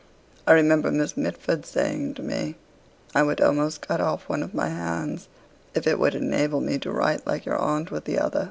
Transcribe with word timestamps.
I 0.47 0.53
remember 0.53 0.89
Miss 0.89 1.15
Mitford's 1.15 1.69
saying 1.69 2.15
to 2.15 2.23
me: 2.23 2.55
'I 3.13 3.21
would 3.21 3.39
almost 3.39 3.81
cut 3.87 4.01
off 4.01 4.27
one 4.27 4.41
of 4.41 4.51
my 4.51 4.67
hands, 4.69 5.27
if 5.75 5.85
it 5.85 5.99
would 5.99 6.15
enable 6.15 6.59
me 6.59 6.79
to 6.79 6.91
write 6.91 7.27
like 7.27 7.45
your 7.45 7.57
aunt 7.59 7.91
with 7.91 8.05
the 8.05 8.17
other.' 8.17 8.39